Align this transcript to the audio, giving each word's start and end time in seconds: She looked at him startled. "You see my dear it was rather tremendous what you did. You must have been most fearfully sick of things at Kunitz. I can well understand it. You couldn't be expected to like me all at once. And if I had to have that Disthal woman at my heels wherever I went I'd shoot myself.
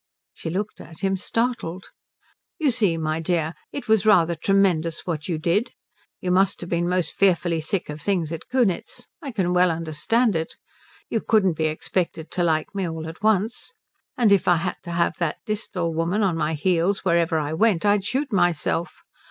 She 0.33 0.49
looked 0.49 0.81
at 0.81 1.01
him 1.01 1.15
startled. 1.15 1.91
"You 2.57 2.71
see 2.71 2.97
my 2.97 3.19
dear 3.19 3.53
it 3.71 3.87
was 3.87 4.03
rather 4.03 4.33
tremendous 4.33 5.05
what 5.05 5.27
you 5.29 5.37
did. 5.37 5.73
You 6.19 6.31
must 6.31 6.59
have 6.61 6.71
been 6.71 6.89
most 6.89 7.13
fearfully 7.13 7.61
sick 7.61 7.87
of 7.87 8.01
things 8.01 8.33
at 8.33 8.47
Kunitz. 8.51 9.05
I 9.21 9.29
can 9.29 9.53
well 9.53 9.69
understand 9.69 10.35
it. 10.35 10.55
You 11.11 11.21
couldn't 11.21 11.53
be 11.53 11.65
expected 11.65 12.31
to 12.31 12.43
like 12.43 12.73
me 12.73 12.89
all 12.89 13.07
at 13.07 13.21
once. 13.21 13.73
And 14.17 14.31
if 14.31 14.47
I 14.47 14.55
had 14.55 14.77
to 14.85 14.91
have 14.91 15.17
that 15.17 15.37
Disthal 15.45 15.93
woman 15.93 16.23
at 16.23 16.33
my 16.33 16.55
heels 16.55 17.05
wherever 17.05 17.37
I 17.37 17.53
went 17.53 17.85
I'd 17.85 18.03
shoot 18.03 18.33
myself. 18.33 19.03